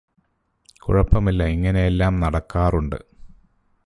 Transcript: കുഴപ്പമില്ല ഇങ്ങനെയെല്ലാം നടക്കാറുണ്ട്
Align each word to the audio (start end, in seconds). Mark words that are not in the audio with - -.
കുഴപ്പമില്ല 0.81 1.43
ഇങ്ങനെയെല്ലാം 1.43 2.19
നടക്കാറുണ്ട് 2.19 2.99